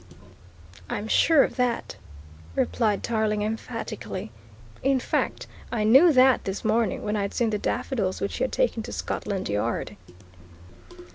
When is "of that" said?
1.43-1.95